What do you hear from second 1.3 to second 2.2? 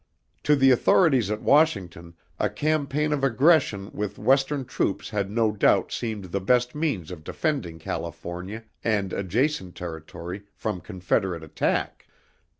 Washington,